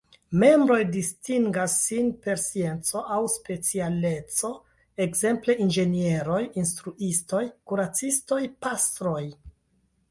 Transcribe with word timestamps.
Membroj 0.43 0.77
distingas 0.93 1.75
sin 1.89 2.07
per 2.23 2.39
scienco 2.45 3.03
aŭ 3.17 3.19
specialeco, 3.35 4.51
ekzemple 5.07 5.59
inĝenieroj, 5.67 6.41
instruistoj, 6.65 7.45
kuracistoj, 7.73 8.43
pastroj. 8.67 9.25